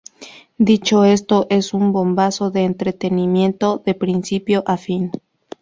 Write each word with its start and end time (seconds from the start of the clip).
Dicho 0.57 1.05
esto, 1.05 1.45
es 1.51 1.75
un 1.75 1.91
bombazo 1.93 2.49
de 2.49 2.63
entretenimiento 2.63 3.83
de 3.85 3.93
principio 3.93 4.63
a 4.65 4.77
fin. 4.77 5.11